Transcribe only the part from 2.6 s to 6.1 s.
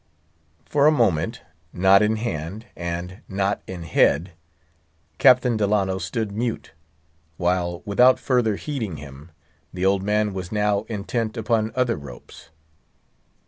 and knot in head, Captain Delano